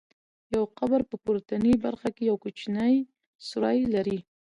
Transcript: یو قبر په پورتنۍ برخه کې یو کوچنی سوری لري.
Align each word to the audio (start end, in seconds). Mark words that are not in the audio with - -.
یو 0.53 0.63
قبر 0.77 1.01
په 1.09 1.15
پورتنۍ 1.23 1.73
برخه 1.85 2.09
کې 2.15 2.23
یو 2.29 2.37
کوچنی 2.43 2.93
سوری 3.49 3.79
لري. 3.93 4.19